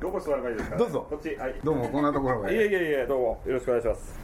[0.00, 0.76] どこ座ればいいですか？
[0.76, 1.06] どうぞ。
[1.10, 1.54] こっちはい。
[1.62, 3.42] どうもこんなところいえへいえいえどうも。
[3.46, 4.18] よろしくお願いします。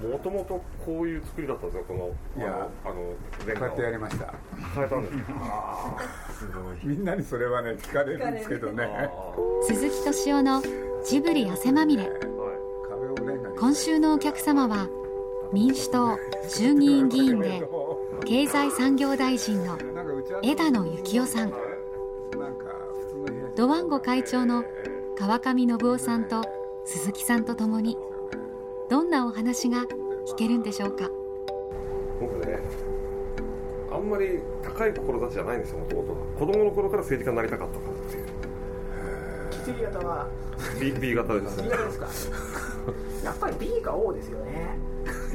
[0.00, 3.70] もともとこういう作りだったんですよこのいやあのあのレンガを。
[3.70, 4.32] こうやってやりました。
[4.74, 5.14] 変えたんです。
[5.40, 6.86] ああすごい。
[6.86, 8.84] みんなにそれはね聞かれるんですけどね。
[8.84, 9.10] あ
[9.66, 10.62] 鈴木敏夫の
[11.04, 12.08] ジブリ汗まみれ。
[13.58, 14.86] 今週のお客様は
[15.52, 16.16] 民主党
[16.48, 17.60] 衆議院議員で
[18.24, 19.76] 経済産業大臣の
[20.44, 21.52] 枝野幸男さん。
[23.56, 24.62] ドワンゴ会長の
[25.18, 26.42] 川上信夫さんと
[26.84, 27.96] 鈴木さんとともに
[28.90, 29.82] どんなお話が
[30.26, 31.08] 聞けるんでしょうか？
[32.20, 32.58] 僕ね
[33.90, 38.24] あんまり高い志じゃないんですよもともとは子供の頃から政治家になりたかったからっていう。
[39.64, 40.28] 血液型は。
[40.80, 42.06] B, B 型です B 型ですか？
[43.24, 44.78] やっぱり B か O ですよね。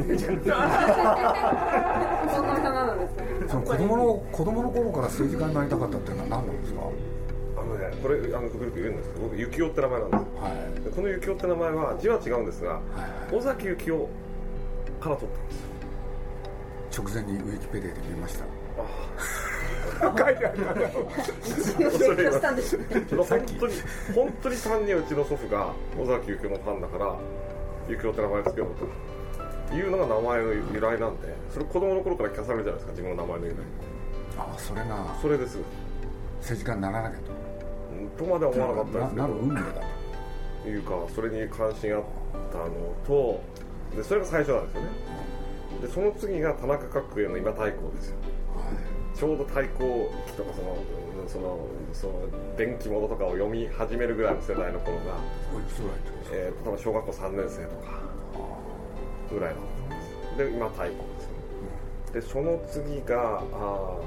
[3.50, 6.82] その子供の子供の頃から政治家になりたかったっていうのは何なんですか？
[6.82, 6.86] あ
[7.74, 10.22] のねこれあの時々言うんですけど僕幸男って名前なんです。
[10.42, 10.84] はい。
[10.84, 12.80] でこの幸男って名前は字は違うんですが
[13.32, 14.10] 尾崎幸男
[15.02, 15.62] から取ったんです。
[15.62, 18.46] よ直前にウィキペディアで見ました。
[18.46, 18.48] あ
[20.18, 22.78] 書いてありますあ恐れ入ります。
[22.78, 23.74] 本当に
[24.16, 27.16] 本当に単にうちの祖父が尾崎幸男のファンだから
[27.88, 33.56] 幸男って名前つけようというのが名前の由来なんでそれ子供の頃から聞かされるじゃないですか自分の名前の由来。
[34.38, 35.58] あそれがそれです。
[36.40, 37.43] 政治家にならなきゃと
[38.26, 39.22] までは思わなかったとですけど。
[39.22, 39.68] ななる運命だ
[40.64, 42.04] というかそれに関心があっ
[42.52, 42.72] たの
[43.06, 43.42] と
[43.96, 44.90] でそれが最初なんですよね。
[45.82, 48.18] でその次が田中角栄の今太鼓ですよ。
[49.14, 49.84] ちょうど太鼓
[50.26, 50.78] 記とかその
[51.22, 52.14] うんそのその
[52.58, 55.16] 電気物とかを読み始めるぐらいの世代の頃が、
[55.56, 58.00] おいくつぐらいってことですかえー、多分小学校3年生とか
[59.30, 60.38] ぐらいだったんです。
[60.38, 62.14] で今太鼓ですよね。
[62.14, 63.98] でその次があ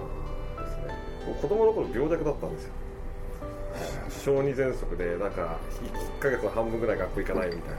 [0.59, 0.95] ーですね。
[1.27, 2.73] 僕子供の頃病弱だったんですよ
[4.11, 5.59] 小児喘息でなんか
[6.19, 7.75] 1ヶ月の半分ぐらい学校行かないみたい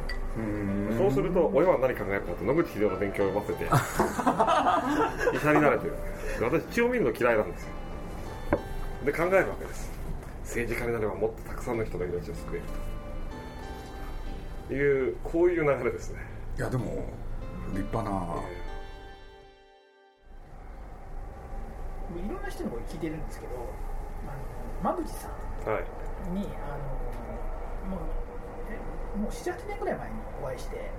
[0.92, 0.98] な。
[0.98, 3.66] そうすると親は何考えるかと野口英世の勉強を読ませて
[5.36, 5.94] 医者になれてる
[6.40, 7.70] で私血を見るの嫌いなんですよ。
[9.06, 9.92] で考えるわけです。
[10.44, 12.64] 政治家になればもっとたくさんの人の命を救える
[14.70, 14.74] と。
[14.74, 16.20] いうこういう流れですね。
[16.58, 17.06] いやでも
[17.74, 18.10] 立派な。
[22.16, 23.52] いろんな人にこれ聞いてるんですけど
[24.84, 25.32] あの馬淵さん
[25.66, 25.84] はい。
[26.34, 26.78] にあ
[27.90, 28.00] のもう
[28.70, 30.92] えもう78年ぐらい前にお会いして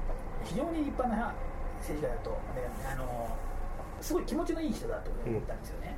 [0.44, 1.34] 非常に立派な
[1.80, 3.28] 政治家だとであの
[4.00, 5.96] すごい気持ちのいい人だと思ったんですよね、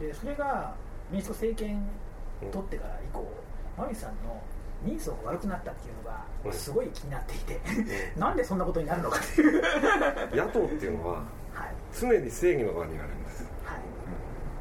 [0.00, 0.74] でそれが
[1.10, 1.86] 民主党政権
[2.50, 3.28] 取ってから以降
[3.76, 4.42] 馬淵さんの
[4.84, 6.52] 人相が悪くなったっていうのがうん。
[6.52, 7.60] すごい気になっていて、
[8.18, 9.62] なんでそんなことになるのかっていう。
[10.34, 11.24] 野党っていうのははい。
[11.92, 13.44] 常に正義の側にいられるんです。
[13.64, 13.78] はい。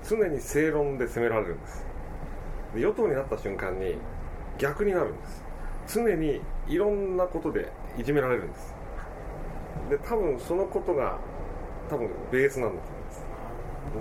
[0.03, 1.85] 常に正論で責められるんです
[2.73, 3.95] で与党になった瞬間に
[4.57, 5.43] 逆になるんです。
[5.87, 8.73] 常にいろんなことでいじめられるんです。
[9.89, 11.17] で多分そのことが
[11.89, 13.25] 多分ベースなんだと思います、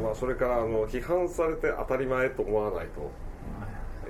[0.04, 3.10] まあ、それからあの批判されて当たり前と思わないと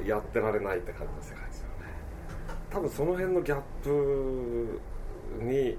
[0.06, 1.87] やってられないって感じの世界ですよね。
[2.70, 4.81] 多分その辺のギャップ
[5.41, 5.78] に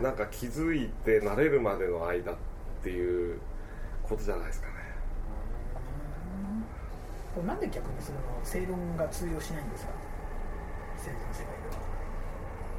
[0.00, 2.36] なんか気づいて慣れるまでの間っ
[2.82, 3.40] ていう
[4.02, 4.68] ことじゃないですか。
[4.68, 4.75] ね
[7.36, 9.92] これなんで逆にその正論が通用しないんですか？
[10.96, 11.76] 政治の世界では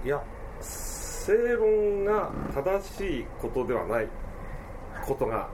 [0.04, 0.24] いや
[0.62, 4.08] 正論が正しいことではない
[5.06, 5.48] ことが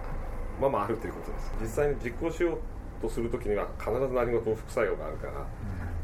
[0.61, 1.53] まあまああるということです。
[1.59, 2.59] 実際に実行しよう
[3.01, 5.33] とするときには必ず何事も副作用があるから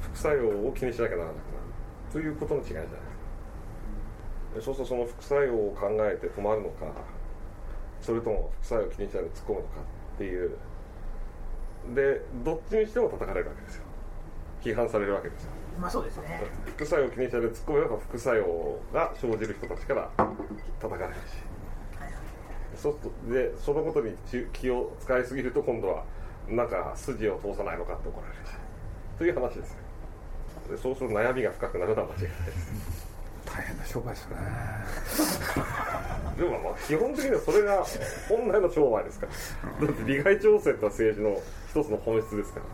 [0.02, 1.44] 副作用を気にしなきゃならなくなる
[2.12, 2.84] ということの違いじゃない
[4.56, 4.72] ですか。
[4.72, 6.92] そうするとその副作用を考えて止まるのか
[8.02, 9.68] それとも副作用を気にしないで突っ込むのか
[10.16, 10.58] っていう
[11.96, 13.84] でどっちにしても叩かれるわけですよ。
[14.62, 15.52] 批判されるわけですよ。
[15.80, 16.42] まあそうですね。
[16.66, 20.10] 副作用を気にしないで突っ込めば副作用が生じる人たちから
[20.80, 21.20] 叩かれるし。
[22.76, 22.98] そ
[23.28, 24.16] でそのことに
[24.54, 26.04] 気を使いすぎると今度は
[26.48, 28.52] なんか筋を通さないのかって怒られるし。
[29.18, 29.78] という話ですよ。
[30.70, 32.99] でそうすると悩みが深くなるのは間違いないです
[33.54, 34.36] 大変な商売ですね。
[36.38, 37.86] でもまあ基本的にはそれが
[38.28, 39.88] 本来の商売ですから。
[39.88, 42.66] だって利害調整って政治の一つの本質ですから。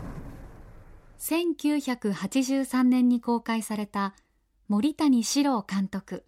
[1.20, 4.14] 1983年に公開された
[4.68, 6.26] 森谷史郎監督。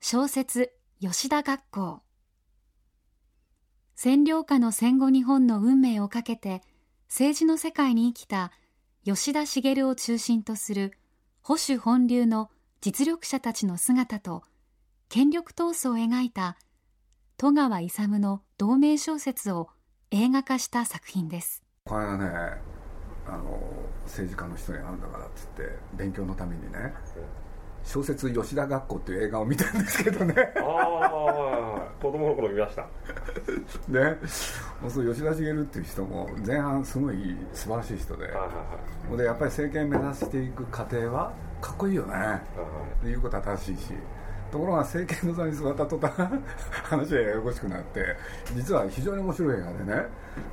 [0.00, 2.02] 小説吉田学校。
[3.96, 6.62] 占領下の戦後日本の運命をかけて
[7.08, 8.50] 政治の世界に生きた
[9.04, 10.92] 吉田茂を中心とする
[11.42, 12.50] 保守本流の
[12.82, 14.42] 実力者たちの姿と
[15.08, 16.56] 権力闘争を描いた
[17.36, 19.68] 戸川勇の同名小説を
[20.10, 21.62] 映画化した作品です。
[21.84, 22.24] これはね
[23.28, 23.72] あの
[24.06, 25.62] 政治家の人に会うんだからっつって
[25.94, 26.92] 勉強のためにね
[27.84, 30.34] 小説「吉田学校」っていう映画を見たんですけどね。
[30.56, 32.82] ああ子供の頃見ました。
[33.88, 34.18] ね。
[34.88, 38.24] そう吉田茂っていう人も前半すごい素晴らしい人で。
[38.24, 38.46] はいはい
[39.10, 39.16] はい。
[39.18, 42.12] でやっぱり政権目指していく過程はかっこいいよね。
[42.12, 42.40] はいはい。
[43.04, 43.92] 言うことは正しいし
[44.52, 46.12] ところが政権の座に座った途端
[46.84, 48.04] 話がややこしくなって
[48.54, 50.06] 実は非常に面白い映画でね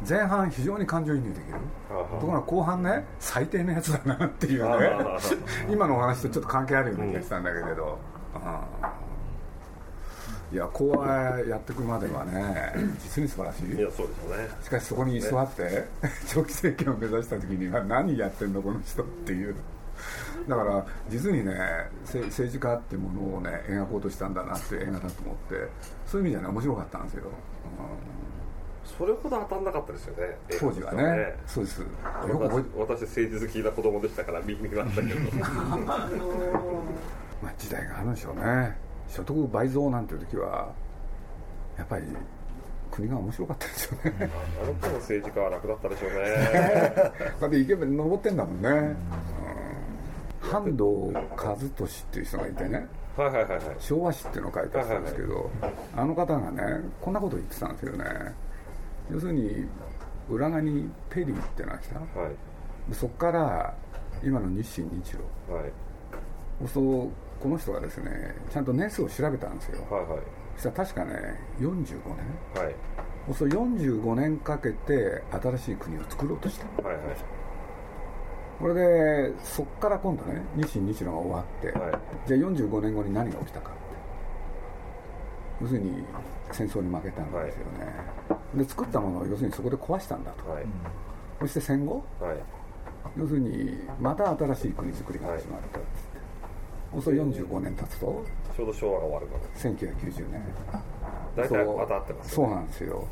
[0.07, 1.43] 前半非常に感情移入できる。
[1.89, 4.89] ところが後半ね最低なやつだなっていうね
[5.69, 7.99] 今のお話とちょっと関係あるような気がしたんだけれど、
[8.33, 8.99] うん
[10.51, 12.73] いやこうやっていくまではね
[13.03, 13.65] 実に素晴らしい。
[13.67, 14.49] いやそうですよね。
[14.63, 15.85] しかしそこに居座って
[16.27, 19.55] 長期政権を目指した時には何やってんのこの人っていう
[20.47, 21.53] だから実にね
[22.05, 25.69] せ政治家っていうものをね描こうとしたんだなっていう映画だと思って
[26.05, 27.23] そういう意味ではね面白かったんですよ、
[28.97, 31.35] それほど当たんなかったですよねうん当時はね。
[31.45, 31.79] そうです。
[31.81, 31.87] よ
[32.25, 35.19] く私私政治好きな子供でしたから見見ましたけど。
[37.41, 38.75] まあ時代があるんでしょうね。
[39.07, 40.69] 所得倍増なんていう時は
[41.77, 42.03] やっぱり
[42.91, 44.29] 国が面白かったですよね。
[44.61, 47.13] あの頃の政治家は楽だったでしょうね。
[47.39, 48.97] だって池部登ってんだもんね、うん
[50.49, 50.83] 半藤
[51.37, 52.87] 和俊っていう人がいてね
[53.17, 53.61] はいはいはいはい。
[53.79, 55.51] 昭和史っていうのを書いてあったんですけど、
[55.95, 56.61] あの方がね
[57.01, 58.05] こんなこと言ってたんですよね。
[59.11, 59.65] 要するに
[60.29, 61.99] 裏側にペリーってのが来た。
[61.99, 62.89] はい。
[62.89, 63.73] でそこから
[64.23, 65.23] 今の日清日露。
[65.53, 65.71] はい。
[66.67, 67.09] そう
[67.41, 69.85] この人がですねちゃんと年数を調べたんですよ。
[69.89, 70.19] はいはい。
[70.55, 71.75] そしたら確かね45
[72.55, 72.63] 年。
[72.63, 72.75] はい。
[73.33, 76.87] そう45年かけて新しい国を作ろうとした。
[76.87, 77.05] はいはい
[78.59, 81.91] これでそこから今度ね日清日露が終わって、はい。
[82.27, 83.79] じゃあ45年後に何が起きたかって。
[85.61, 86.03] 要するに
[86.51, 87.94] 戦争に負けたんですよね、
[88.56, 90.50] で作ったものを要するにそこで壊したんだと。
[90.50, 90.65] はい。
[91.39, 92.03] そして戦後？
[92.19, 92.38] はい。
[93.17, 96.19] 要するにまた新しい国づくりが始まったっつって、
[96.94, 98.25] そうすると45年経つと？
[98.56, 100.44] ちょうど昭和が終わるまで1990年。
[101.35, 101.77] 大体そう。
[101.77, 103.07] また合ってますそうなんですよ。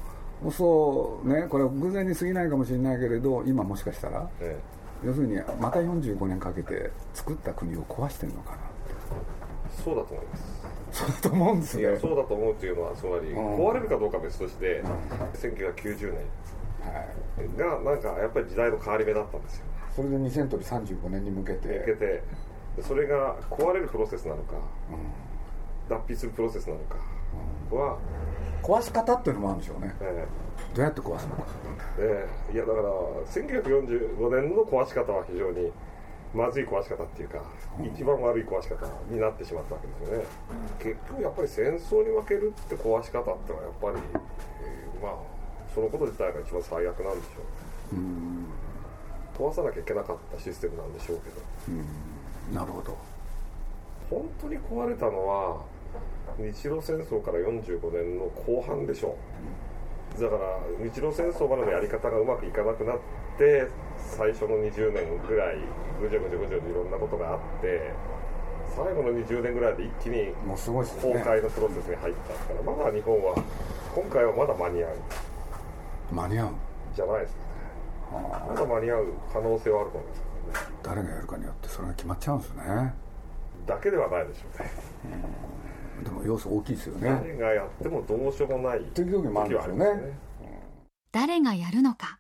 [0.52, 4.60] そうねこれは偶然に過ぎないかもしれないけれど今もしかしたらえ
[5.06, 10.58] 要するにまた45年かけて作った国を壊してるのかなえそうだと思います。
[10.92, 13.36] そうだと思うんですいよやそうだと思うっていうのはつまりん。
[13.38, 14.82] 壊れるかどうかは別として
[15.34, 17.08] 1990はい、
[17.38, 19.66] 年がなんかやっぱり時代の変わり目だったんですよ。
[19.96, 21.68] それで2000とり35年に向けて。
[21.80, 22.24] 向けて。
[22.82, 24.54] それが壊れるプロセスなのか
[25.90, 26.96] 脱皮するプロセスなのか
[27.76, 27.98] は、
[28.64, 29.96] 壊し方っていうのもあるんでしょうね。
[30.02, 30.28] え
[30.74, 31.44] どうやって壊すのか。
[32.00, 32.52] ええ。
[32.52, 32.90] えいやだから
[33.26, 35.72] 1945年の壊し方は非常に
[36.34, 37.42] まずい壊し方っていうか、
[37.96, 40.26] 一番悪い壊し方になってしまったわけですよね、
[40.80, 43.98] 結局やっぱり戦争に負けるって壊し方ってのはやっぱり、
[44.62, 45.38] えーまあ
[45.74, 47.96] そのこと自体が一番最悪なんでしょう。
[47.96, 48.46] うん。
[49.38, 51.36] 壊さなきゃいけなかったシステムなんでしょうけど。
[51.70, 52.56] うん。
[52.56, 52.98] なるほど。
[54.10, 55.62] 本当に壊れたのは
[56.38, 59.18] 日露戦争から45年の後半でしょ
[60.18, 60.22] う。
[60.22, 62.98] だから日露戦争までのやり方がうまくいかなくなっ
[63.38, 65.58] て最初の20年ぐらい
[66.02, 67.92] ぐじょぐじょぐじょいろんなことがあって
[68.76, 73.36] 最後の20年ぐらいで一気にもうすごいです崩壊のプロセスに入ったからまだ日本は
[73.94, 74.92] 今回はまだ間に合う。
[76.12, 76.50] 間に合う。
[76.96, 77.36] じゃないです。
[77.36, 80.78] かねまだ間に合う可能性はあると思いますけどね。
[80.84, 82.94] 誰がやるかによってそれが決まっちゃうんですね。
[83.66, 84.72] だけではないでしょうね
[86.04, 87.10] でも要素大きいですよね。
[87.10, 89.86] 誰がやってもどうしようもないっていう時もあるんですよね。
[89.96, 90.20] ね。
[91.12, 92.20] 誰がやるのか。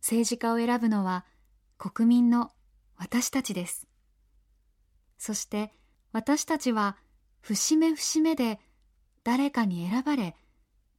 [0.00, 1.24] 政治家を選ぶのは
[1.78, 2.50] 国民の
[2.96, 3.86] 私たちです。
[5.18, 5.72] そして
[6.12, 6.96] 私たちは
[7.40, 8.60] 節目節目で
[9.24, 10.36] 誰かに選ばれ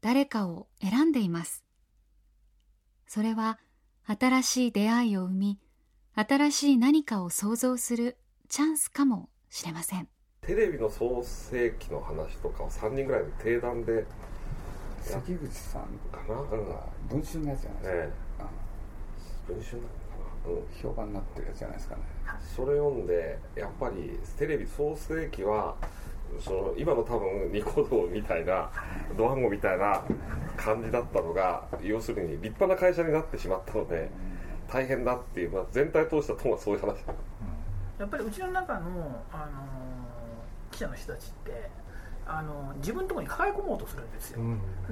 [0.01, 1.63] 誰かを選んでいます。
[3.07, 3.59] それは
[4.05, 5.59] 新しい出会いを生み
[6.15, 8.17] 新しい何かを創造する
[8.49, 10.07] チャンスかもしれません
[10.47, 14.05] テレビの創世記の話とかを3人ぐらいで定談で
[15.01, 16.47] 関口さんかな、うん
[17.09, 18.09] 文春のやつじゃないですか、え
[19.49, 19.95] え、文春なのか
[20.47, 22.01] な、うん、評判になってるやつじゃないですかね。
[22.55, 25.75] それ読んでやっぱりテレビ創世記は
[26.39, 28.69] その今の多分ニコ動みたいな
[29.17, 30.01] ドワンゴみたいな
[30.55, 34.09] 感じだったのが要するに立派な会社になってしまったので
[34.69, 36.95] 大変だっていう、まあ、全体通したとはそういう話
[37.99, 40.06] やっぱりうちの中の、あのー
[40.77, 41.69] 記者の人たちって、
[42.27, 44.39] あのー自分のところに抱え込もうとするんですよ、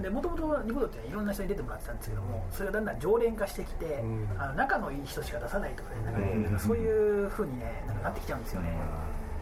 [0.02, 4.28] でもともとニコ動っていうのはいろんな人に出てもらってたんですけどもそれがだんだん常連化してきて、ん。
[4.40, 6.60] あの仲のいい人しか出さないとか,、ねなんかねうん。
[6.60, 8.74] そういうふうに、ね、なんかなってきちゃうんですよね、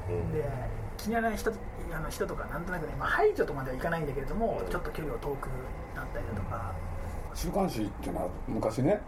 [0.10, 0.34] うん。
[0.34, 0.44] で
[0.98, 1.52] 気に入らない人
[1.96, 4.70] あの人とかなんとなくね、まあ、排除とまではいかないんだけれども、うん。
[4.70, 5.48] ちょっと距離を遠く
[5.96, 6.74] なったりだとか、
[7.34, 9.00] 週刊誌っていうのは昔ね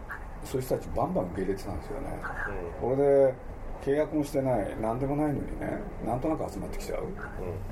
[0.44, 2.18] そういう人たちバンバン受け入れてたんですよね、
[2.80, 3.34] これで
[3.84, 7.04] 契約もしてない何でもないのにねなんとなく集まってきちゃう、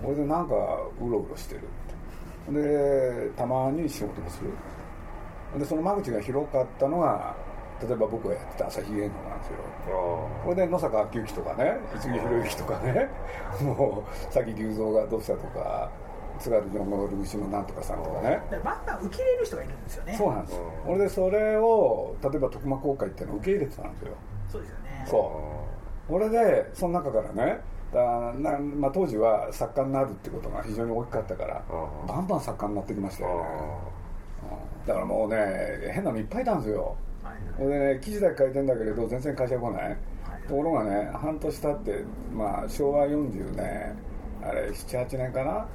[0.02, 1.62] これでなんかうろうろしてる。
[2.52, 4.50] でたまに仕事もする。
[5.58, 7.34] でその間口が広かったのが
[7.80, 9.54] 例えば僕がやってた朝日芸能なんですよ。
[10.44, 13.08] これで野坂昭之とかね五木ひろゆきとかね
[13.62, 15.90] もう佐木隆三がどうしたとか
[16.38, 18.40] 津軽城のルーのなんとかさんとかね。
[18.50, 20.14] バンバン受け入れる人がいるんですよね。
[20.18, 20.60] そうなんです。
[20.84, 24.12] これでそれを例えば徳間公会っていうのを受け入れてたんですよ。
[24.50, 25.06] そうですよね。
[25.08, 25.63] そう
[26.08, 27.60] これでその中からね
[27.92, 28.00] だ
[28.34, 31.62] なまあ、当時は作家になるってことが非常に大きかったから
[32.08, 33.44] バンバン作家になってきましたよね。
[34.84, 36.96] だからもうね変なのいっぱいいたんですよ。
[37.56, 39.96] でね記事だけ書いてんだけれど全然会社来ない、
[40.48, 43.96] ところがね半年経って、まあ、昭和40年
[44.42, 45.66] あれ78年かな。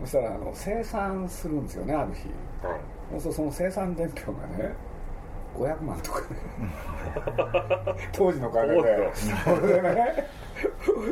[0.00, 2.28] そしたらあの生産するんですよねある日、
[2.66, 2.80] はい、
[3.12, 4.74] そうするとその生産伝票がね
[5.54, 6.26] 500万とかね。
[8.12, 9.12] 当時の金で。
[9.44, 10.28] それでね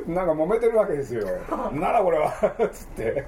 [0.07, 1.27] なんか揉めてるわけですよ。
[1.73, 2.33] ならこれは。
[2.65, 3.27] っつって。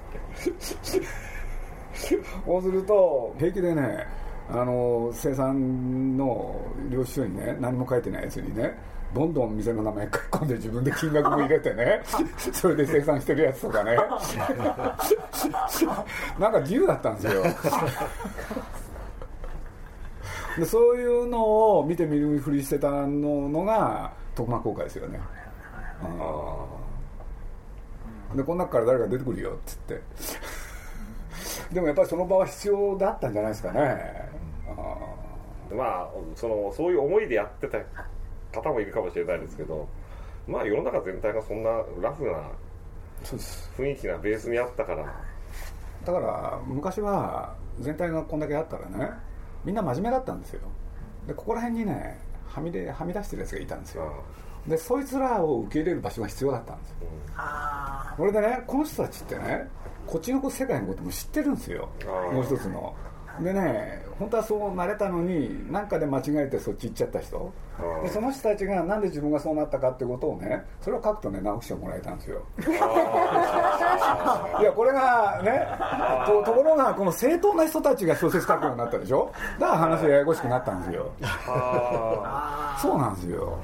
[2.46, 4.06] そうすると平気でね
[4.50, 8.76] あの生産の領収書にね何も書いてないやつにね
[9.14, 12.02] どんどん店の名前書き込んで自分で金額も入れてね
[12.52, 13.96] それで生産してるやつとかね。
[16.38, 17.42] なんか自由だったんですよ
[20.58, 25.20] でそういうのを見て見るふりしてたののが徳間公開ですよね。
[28.34, 30.00] でこの中から誰か出てくるよっつって。
[31.72, 34.30] でもやっぱりその場は必要だったんじゃないですかね。
[35.74, 37.78] まあそのそういう思いでやってた
[38.60, 39.88] 方もいるかもしれないですけど
[40.46, 42.50] まあ世の中全体がそんなラフな
[43.24, 45.06] 雰囲気がベースにあったから。
[46.04, 49.10] だから昔は全体がこんだけあったらね
[49.64, 50.60] みんな真面目だったんですよ。
[51.26, 54.12] でここら辺にねはみ出はみ出してるやつがいたんですよ。
[54.66, 59.68] でそいつらを受け入れる場所が必要だったんですよ、うん、これでねこの人たちってね
[60.06, 61.88] こっちの世界のことも知ってるんですよ。
[62.32, 62.94] もう一つの
[63.40, 67.52] でね本当はそうなれたのに何かで間違えてそっち行っちゃった人。
[68.02, 72.42] でその人たちがなんで自分がそうなったかってことをねそれを書くとね直してもらえたんですよ。
[74.60, 74.62] い。
[74.62, 75.66] やこれがね
[76.26, 79.32] とところがこの正当な人たちが小説書くようになったでしょ。
[79.58, 81.10] だから話がややこしくなったんですよ。
[82.80, 83.58] そうなんですよ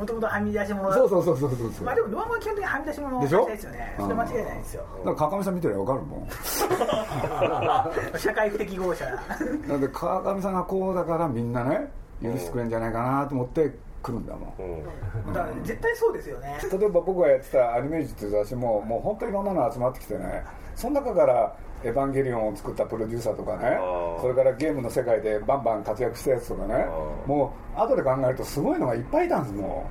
[0.00, 3.46] もともとはみ出し物そうそうそうそうそうまあでもドアマは基本的にはみ出し物でしょ？
[3.46, 3.94] ですよね。
[3.98, 4.84] それ間違いないですよ。
[4.98, 6.28] だから川上さん見てりゃ分かるもん。
[8.18, 9.04] 社会不適合者。
[9.04, 11.90] だって川上さんがこうだからみんなね
[12.22, 13.70] 許してくれんじゃないかなと思って
[14.02, 16.58] 来るんだもん、うん、だから絶対そうですよね。
[16.72, 23.78] 例えば僕がやってたアニメージっていう雑誌ももう本当にいろんなの集まってきてねその中からエヴァンゲリオンを作ったプロデューサーとかね
[24.20, 26.86] それからゲームの世界でバンバン活躍したやつとかね
[27.26, 29.86] もう後で考えるとすごいのがいっぱいいたんですも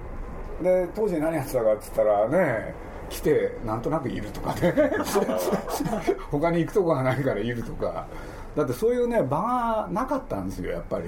[0.61, 2.73] んで当時何やってたかっつったらね
[3.09, 4.71] 来てなんとなくいるとかね。
[6.29, 8.05] 他に行くとこがないからいるとか。
[8.55, 11.05] だってそういうね場がなかったんですよやっぱり、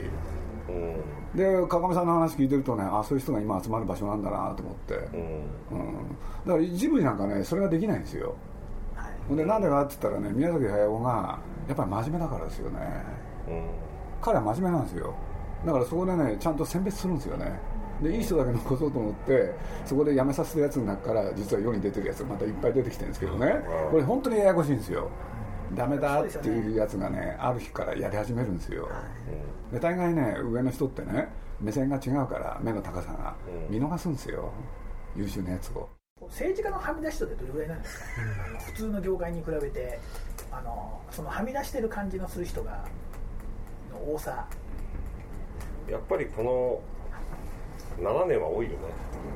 [0.69, 6.07] うん、で川上さんの話聞いてるとねあそういう人が今集まる場所なんだなと思って、うん、うん、
[6.45, 8.35] だからジブリなんかねそれができないんですよ
[9.35, 12.79] でなんでかって言ったらね宮崎駿がやっぱり真面目だからですよね、
[13.47, 13.63] うん、
[14.21, 15.13] 彼は真面目なんですよ。
[15.65, 17.59] だからそこでねちゃんと選別するんですよね。
[18.01, 19.53] でいい人だけ残そうと思って
[19.85, 23.55] そこで辞めさせるやつの中から実は世に出てるやつがまたいっぱい出てきてるんですけどね。
[23.91, 25.09] これ本当にややこしいんですよ。
[25.75, 28.89] ダメだっていうやつがねある日からやり始めるんですよ。
[29.71, 31.29] で大概ね上の人ってね
[31.61, 33.35] 目線が違うから目の高さが。
[33.69, 34.51] 見逃すんですよ。
[35.15, 35.87] 優秀なやつを
[36.31, 38.05] 政治家のはみ出し人ってどれぐらいなんですか、
[38.65, 39.99] 普通の業界に比べて
[40.51, 42.85] あのそのはみ出してる感じのする人が
[43.91, 44.47] の多さ。
[45.89, 46.81] やっぱりこの
[47.99, 48.77] 7年は多いよね。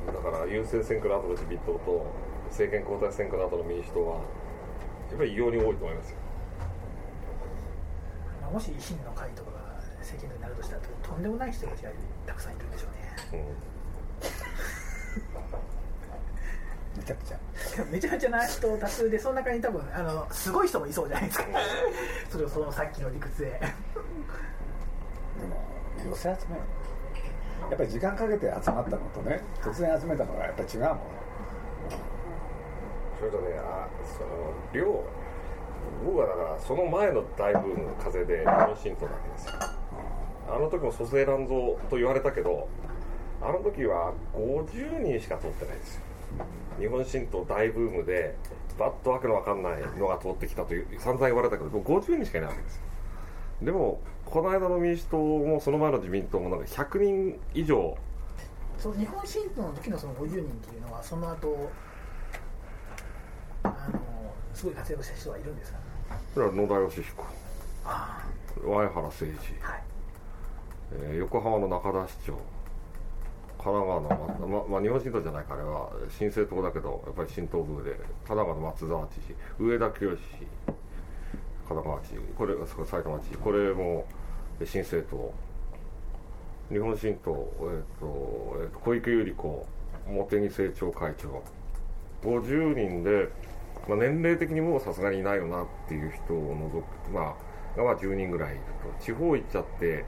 [0.06, 2.06] だから優先選挙の後の自民党と
[2.48, 4.14] 政権交代選挙の後の民主党は
[5.10, 6.16] やっぱり異様に多いと思いますよ。
[8.50, 9.58] もし維新の会とかが
[9.98, 11.90] 政権になるとしたらとんでもない人たちが
[12.26, 12.86] たくさんいるんでしょ
[13.32, 13.56] うね、うん
[16.95, 17.38] めちゃくちゃ。
[17.90, 21.44] めちゃめちゃな人多数でその中に多分あのすごい人もいそうじゃないですか。
[22.28, 23.48] それをそのさっきの理屈で。
[23.50, 26.56] でも寄せ集め
[27.70, 31.00] やっぱり時間かけて集まったのとね突然集めたのはやっぱり違うもん。
[33.18, 35.04] それとねあその量
[36.04, 39.52] 僕はだからその前の大ブーム風で日本新党だけですよ、
[40.48, 42.68] あの時も蘇生乱造と言われたけど
[43.40, 46.02] あの時は50人しか通ってないですよ
[46.78, 48.34] 日本新党大ブームで
[48.78, 52.82] バッとわけのわかんないのが通ってきたという散々言われたけど50人しかいないわけですよ。
[53.62, 57.96] でもこの間の民主党もその前の自民党もなんか100人以上。
[58.78, 61.70] その日本新党の時のその50人っていうのはその後
[63.62, 63.98] あの
[64.52, 65.78] すごい活躍した人はいるんですか？
[66.34, 67.24] それは野田佳彦。
[68.64, 69.30] 前原誠二、
[69.60, 69.82] はい。
[70.92, 72.38] えー、横浜の中田市長
[73.66, 77.90] 神奈川の、ままあ、日本新党じゃないかあれは新政党だけどやっぱり新党部で
[78.28, 80.18] 神奈川の松沢知事上田清神
[81.66, 82.54] 奈川知事これ
[82.86, 84.06] 埼玉知事これも
[84.64, 85.34] 新政党
[86.72, 89.66] 日本新党、えーとえーと、小池百合子
[90.06, 91.42] 茂木政調会長
[92.22, 93.28] 50人で、
[93.88, 97.34] まあ、年齢的にもうさすがにいないよなっていう人を除くま
[97.76, 98.60] あが10人ぐらいいる
[98.98, 100.04] と地方行っちゃって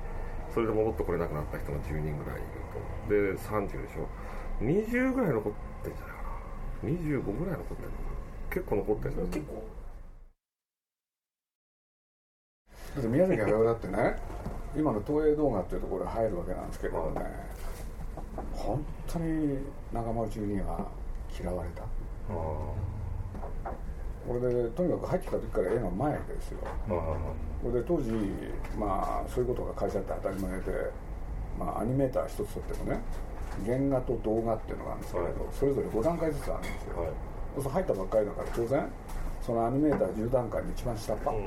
[0.59, 2.50] それで戻ってこれなくなった人が10人ぐらいいる
[3.07, 4.09] とで30でしょ。
[4.61, 5.53] 20ぐらい残っ
[5.85, 6.23] てんじゃないか
[6.83, 6.88] な。
[6.91, 7.91] 25ぐらい残ってる
[8.50, 9.62] 結構残ってる結構
[12.97, 14.17] だって宮崎駿だってね
[14.77, 17.23] 今の東映動画っていうところに入るわけなんですけどね
[18.53, 19.59] 本当に
[19.93, 20.91] 仲間内には
[21.41, 21.83] 嫌われた。
[21.83, 22.75] こ
[24.35, 26.59] れでとにかく入ってきた時から映画前ですよ。
[26.89, 28.11] これで当時
[28.79, 30.91] まあそういうことが会社って当たり前で、
[31.59, 33.01] まあ、アニメーター一つとってもね
[33.67, 37.11] 原画と動画っていうのがあるんですけど、はい、それぞれ5段階ずつあるんですよ、はい、
[37.63, 38.89] そう入ったばっかりだから当然
[39.43, 41.43] そのアニメーター10段階の一番下っ端、うん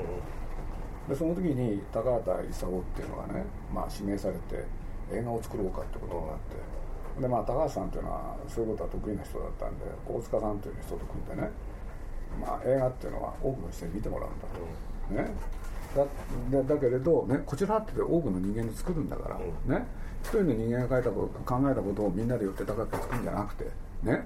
[1.08, 4.64] でその時に高畑勲っていうのがね、まあ、指名されて
[5.12, 6.72] 映画を作ろうかってことになって。
[7.20, 11.50] でまあ高橋さんっていうのはそういうことは得意な人だったんで大塚さんという人と組んでね、
[12.40, 15.34] まあ、映画っていうのは多くの人に見てもらうんだと、ね。
[16.50, 19.86] だだけれど、ね、こちらって多くの人間で作るんだから、ね。
[20.22, 23.64] 一人の人間が書いたこと考えたことをみんなで寄ってたかって作るんじゃなくて
[24.04, 24.24] ね、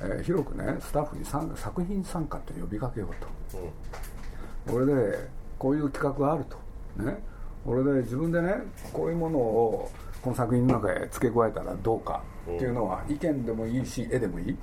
[0.00, 5.28] えー、広くねスタッフに作品参加って呼びかけようと、これで
[5.58, 6.58] こういう企画があると。
[7.02, 7.18] ね。
[7.64, 8.54] これで自分でね
[8.92, 9.90] こういうものを
[10.22, 14.56] この作品の中へ付け加えたらどうかっていうのは意見でもいいし絵でもいい、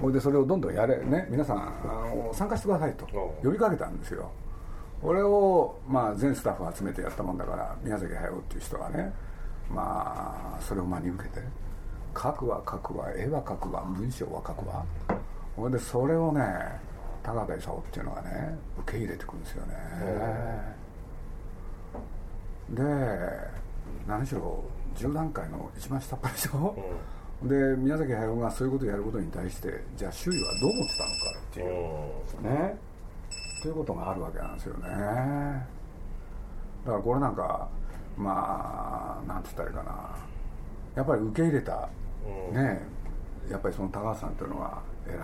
[0.00, 3.06] それでそれをどんどんやれね皆さんあの参加してくださいと
[3.42, 4.30] 呼びかけたんですよ。
[5.00, 9.12] これを、まあ、全スタッフ集めてやったもんだから宮崎駿っていう人がね
[9.70, 11.40] まあそれを真に受けて
[12.16, 14.84] 書くは書くわ絵は描くわ文章は書くわ
[15.54, 16.42] それでそれをね
[17.22, 19.74] 高田勲っていうのがね受け入れてくるんですよね。
[22.70, 22.82] で
[24.06, 24.64] 何しろ
[24.96, 26.84] 10段階の一番下っ端でしょ、うん、
[27.42, 32.78] で宮崎駿がそういうことをやることに対してじゃあ周囲はどう思ってたのかっていう、ね。
[33.62, 34.88] ということがあるわけなんですよね。
[36.84, 37.68] だからこれなんか
[38.16, 40.18] まあなんて言ったらいいかな。
[40.96, 41.88] やっぱり受け入れた、
[42.50, 42.80] うん、ね。
[43.50, 45.18] やっぱりその高橋さんっていうのは偉い。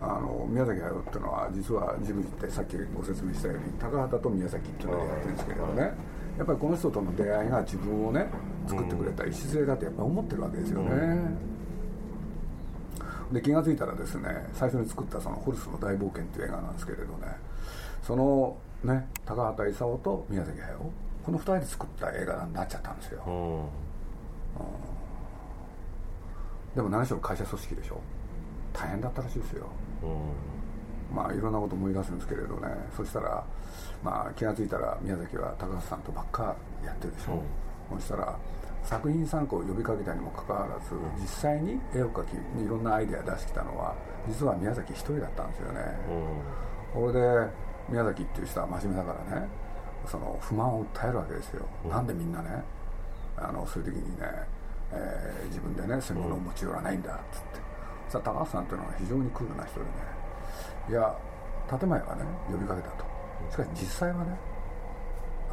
[0.00, 5.92] あの宮崎駿っていうのは実はジブリってさっきご説明したように高畑と宮崎っていうのをやってるんですけどね
[6.38, 8.26] やっぱりこの人との出会いが自分をね
[8.66, 11.36] 作ってくれた礎だってやっぱ思ってるわけですよね、
[13.32, 17.26] で気が付いたらですね最初に作ったその「ホルスの大冒険」っていう映画なんですけれどね
[18.02, 20.78] そのね高畑勲と宮崎駿
[21.24, 23.30] この2人で作った映画になっちゃったんですよ、う
[26.72, 28.00] ん、でも何しろ会社組織でしょ。
[28.72, 29.68] 大変だったらしいですよ
[31.14, 32.68] まあいろんなこと思い出すんですけれどね。
[32.96, 33.44] そしたら、
[34.02, 37.42] まあ、気が付いたら宮崎は高橋さんとばっかやってるでしょ、
[37.92, 38.36] うん、そしたら
[38.82, 43.94] 作品参考を呼びかけたにもかかわらず実際に絵を描きいろんなアイデア出してきたのは
[44.26, 45.80] 実は宮崎一人だったんですよね、
[46.94, 47.48] うん、これで
[47.88, 49.48] 宮崎っていう人は真面目だからね
[50.06, 52.64] その不満を訴えるわけですよ、うん、なんでみんなね
[53.36, 54.26] あのそういう時にね、
[54.90, 57.72] えー、自分でねそういうものを持ち寄らないんだっつって。
[58.12, 59.90] さ高橋さんというのは非常にクールな人でね
[60.88, 61.16] いや
[61.68, 63.04] 建前はね呼びかけたと。
[63.50, 64.36] しかし実際はね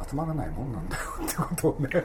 [0.08, 1.88] 集まらないもんなんだよってことをね。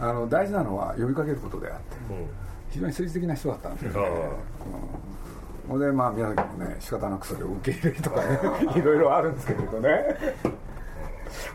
[0.00, 1.96] あの大事なのは呼びかけることであって、
[2.70, 4.08] 非常に政治的な人だったんですよね、
[5.70, 8.38] うん、でまあ宮崎もね仕方なくそれを受け入れるとかね
[8.76, 10.16] いろいろあるんですけれどね。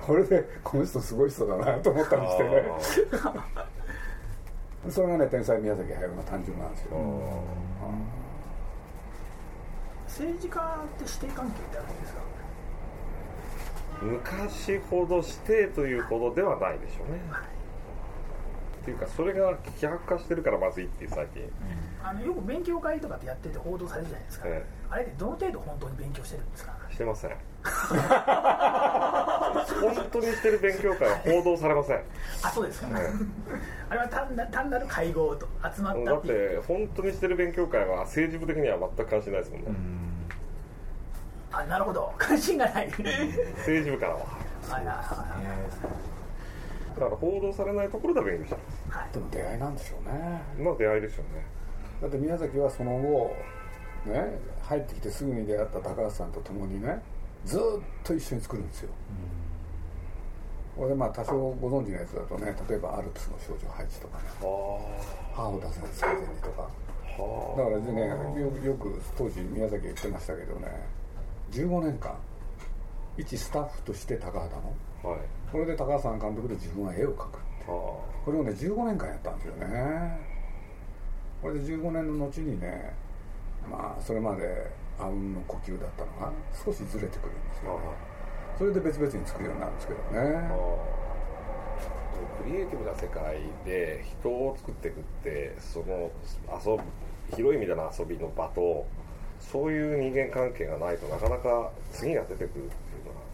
[0.05, 2.63] これでこの人すごい人だなと思ったりしてね。
[4.89, 6.91] それがね天才宮崎駿の誕生なんですよ、
[10.15, 12.21] 政治家って指定関係ってあるんですか？
[14.01, 21.49] 昔ほど指定というほどではないでしょうね、はい、っていうかそれが希薄化してるからまずいっていう最近、うん、
[22.07, 26.73] あのよく勉強会とかってやってて報道されるじゃないですか、ええ、あれってどの程度本当に勉強してるんですか？
[26.91, 27.31] してません
[29.63, 32.01] 本当にしてる勉強会は報道されません。
[32.43, 33.01] あそうですか、ね、
[33.89, 36.11] あれは単な単なる会合と集まった。
[36.11, 39.67] だって本当にしてる勉強会は政治部的には全く関心ないですもんね。
[41.51, 42.13] あなるほど。
[42.17, 42.87] 関心がない。
[42.87, 44.19] 政治部からは。
[44.19, 46.15] はいはいはい
[46.95, 50.41] だから報道されないところで勉強したんです、はい、でも出会いなんでしょうね。
[50.63, 51.45] まあ出会いでしょうね。
[52.01, 53.35] だって宮崎はその後
[54.05, 57.01] ね入ってきてすぐに出会った高橋さんと共にね
[57.45, 57.61] ずっ
[58.03, 58.89] と一緒に作るんですよ、
[60.75, 64.23] これでまあ多少ご存知のやつだとね例えばアルプスの少女配置とかね。
[65.33, 66.69] 母を出せない最前にとか。
[67.57, 70.67] だからねよく当時宮崎言ってましたけどね
[71.51, 72.13] 15年間
[73.17, 74.55] 一スタッフとして高畑
[75.03, 77.45] の、はい、これで高畑さん監督で自分は絵を描くって。
[77.65, 80.19] これをね15年間やったんですよね。
[81.41, 82.93] これで15年の後にね
[83.69, 87.79] まあそれまであうんの呼吸だったのが少しずれてくるんですよ、ね、
[88.57, 90.49] それで別々に作るようになるんですけどね
[92.41, 96.11] クリエイティブな世界で人を作っていくってその
[96.53, 96.83] 遊ぶ
[97.35, 98.85] 広い意味での遊びの場と
[99.39, 102.65] そういう人間関係がないとなかなか次が出てくるっていう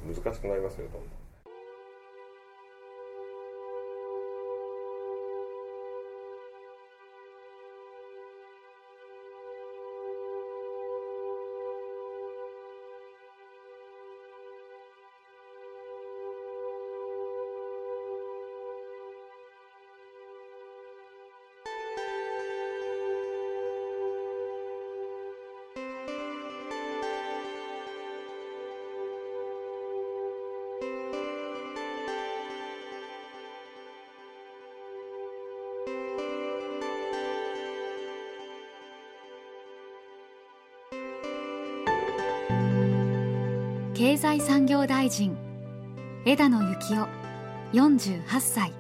[0.10, 1.21] のは難しくなりますよどんどん。
[44.02, 45.38] 経済産業大臣
[46.26, 47.08] 枝野幸男
[47.72, 48.74] 48歳。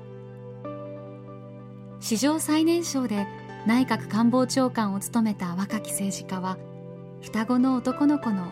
[2.00, 3.28] 史上最年少で
[3.68, 6.58] 内閣官房長官を務めた若き政治家は
[7.22, 8.48] 双子の男の子の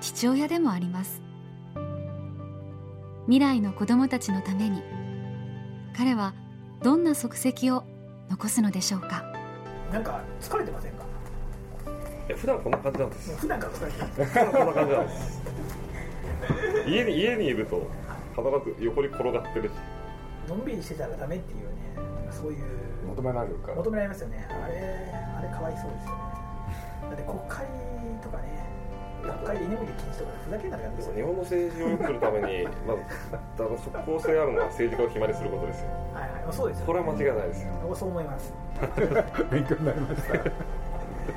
[0.00, 1.20] 父親でもあります。
[3.24, 4.80] 未来の子供たちのために
[5.96, 6.34] 彼は
[6.84, 7.82] どんな足跡を
[8.30, 9.24] 残すのでしょうか？
[9.92, 11.02] なんか疲れてませんか？
[12.36, 13.36] 普段こんな感じなんです。
[13.38, 13.98] 普段から疲れて
[14.56, 15.41] こんな感じなんです
[16.86, 17.88] 家に家にいると
[18.30, 18.42] 必
[18.78, 19.72] ず横に転がってるし。
[20.48, 21.72] のんびりしてたらダメっていうね
[22.30, 23.74] そういう求められるから。
[23.76, 24.46] 求められますよね。
[24.50, 24.74] あれ
[25.38, 26.32] あれかわいそうですよね。
[27.02, 27.66] だって国会
[28.22, 28.62] とかね
[29.22, 33.02] 学会で居眠り禁止とかふざけんなきゃですよ日本の政治を良くするために まず、
[33.32, 35.90] あ、の即効性あるのは政治家を暇にすることですよ。
[36.12, 36.52] はいはい。
[36.52, 37.94] そうですよ、ね、これは間違いないですよ。
[37.94, 38.52] そう思います。
[39.50, 40.38] 勉強になりました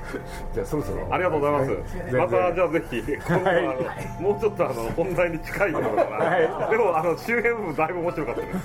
[0.54, 1.08] じゃあそろそろ。
[1.12, 1.72] ありがとうございます、
[2.16, 3.76] またじゃあぜひ今後は
[4.20, 8.60] もうちょっとあの本題に近いような、はい、でもあの周辺部分だいぶ面白かったで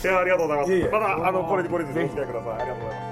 [0.00, 0.08] す。
[0.08, 0.10] い。
[0.10, 0.76] やありがとうございます。
[0.76, 3.06] いまたあのこれにこれにお付き合いくださいありがとうございま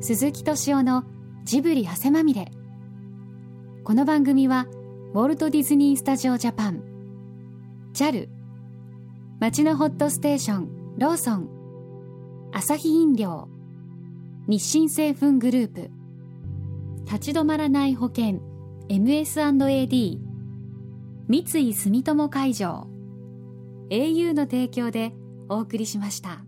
[0.00, 0.06] す。
[0.06, 1.04] 鈴木敏夫の
[1.44, 2.50] ジブリ汗まみれ。
[3.84, 4.66] この番組は
[5.14, 6.89] ウォルト・ディズニー・スタジオ・ジャパン
[7.92, 8.28] JAL
[9.40, 13.48] 町のホットステーションローソンアサヒ飲料
[14.46, 15.90] 日清製粉グループ
[17.04, 18.40] 立ち止まらない保険
[18.88, 20.18] MS&AD
[21.28, 22.88] 三井住友海上
[23.90, 25.12] au の提供で
[25.48, 26.44] お送りしました。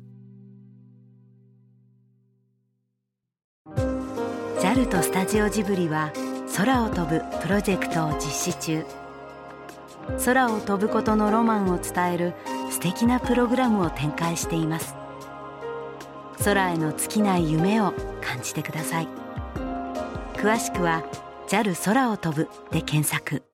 [4.60, 6.12] JAL とスタジオジブリは
[6.56, 9.01] 空を飛ぶプロジェクトを実施中。
[10.24, 12.34] 空を飛ぶことのロマンを伝える
[12.70, 14.96] 素敵なプログラムを展開しています。
[16.44, 19.08] 空への尽きない夢を感じてください。
[20.34, 21.04] 詳しくは
[21.48, 23.51] JAL 空を飛ぶで検索。